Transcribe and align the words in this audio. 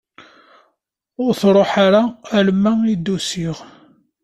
Ur 1.23 1.31
truḥ 1.41 1.71
ara 1.85 2.01
alma 2.37 2.71
i 2.93 2.95
d-usiɣ. 2.97 3.57